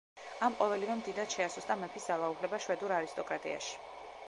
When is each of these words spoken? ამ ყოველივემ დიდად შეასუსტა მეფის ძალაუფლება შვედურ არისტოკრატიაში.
ამ 0.45 0.53
ყოველივემ 0.61 1.03
დიდად 1.07 1.35
შეასუსტა 1.35 1.77
მეფის 1.83 2.09
ძალაუფლება 2.13 2.63
შვედურ 2.65 2.97
არისტოკრატიაში. 2.99 3.81